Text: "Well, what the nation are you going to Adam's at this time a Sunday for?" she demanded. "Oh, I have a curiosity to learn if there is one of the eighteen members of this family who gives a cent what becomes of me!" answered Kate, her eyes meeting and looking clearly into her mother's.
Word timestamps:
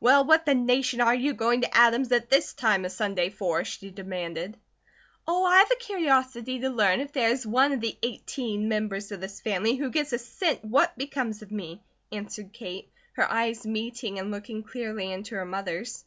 "Well, 0.00 0.24
what 0.24 0.44
the 0.44 0.56
nation 0.56 1.00
are 1.00 1.14
you 1.14 1.32
going 1.34 1.60
to 1.60 1.72
Adam's 1.76 2.10
at 2.10 2.28
this 2.30 2.52
time 2.52 2.84
a 2.84 2.90
Sunday 2.90 3.30
for?" 3.30 3.62
she 3.62 3.92
demanded. 3.92 4.56
"Oh, 5.24 5.44
I 5.44 5.58
have 5.58 5.70
a 5.70 5.76
curiosity 5.76 6.58
to 6.58 6.68
learn 6.68 6.98
if 6.98 7.12
there 7.12 7.28
is 7.30 7.46
one 7.46 7.70
of 7.70 7.80
the 7.80 7.96
eighteen 8.02 8.68
members 8.68 9.12
of 9.12 9.20
this 9.20 9.40
family 9.40 9.76
who 9.76 9.90
gives 9.90 10.12
a 10.12 10.18
cent 10.18 10.64
what 10.64 10.98
becomes 10.98 11.42
of 11.42 11.52
me!" 11.52 11.80
answered 12.10 12.52
Kate, 12.52 12.90
her 13.12 13.30
eyes 13.30 13.64
meeting 13.64 14.18
and 14.18 14.32
looking 14.32 14.64
clearly 14.64 15.12
into 15.12 15.36
her 15.36 15.44
mother's. 15.46 16.04